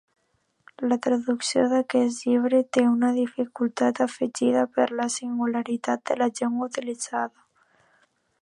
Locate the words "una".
2.93-3.11